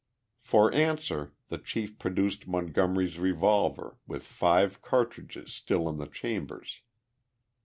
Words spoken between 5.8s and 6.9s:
in the chambers.